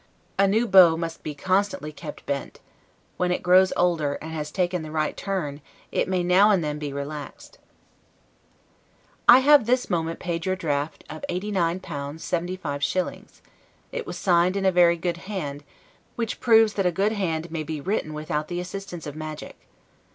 [0.39, 2.59] A new bow must be constantly kept bent;
[3.17, 6.79] when it grows older, and has taken the right turn, it may now and then
[6.79, 7.59] be relaxed.
[9.29, 13.41] I have this moment paid your draft of L89 75s.;
[13.91, 15.63] it was signed in a very good hand;
[16.15, 19.55] which proves that a good hand may be written without the assistance of magic.